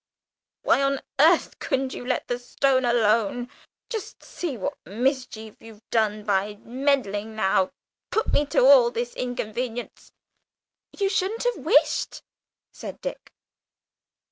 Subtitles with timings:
[0.63, 3.51] Why on earth couldn't you let the stone alone?
[3.87, 7.69] Just see what mischief you've done by meddling now
[8.09, 10.11] put me to all this inconvenience!"
[10.97, 12.23] "You shouldn't have wished,"
[12.71, 13.31] said Dick.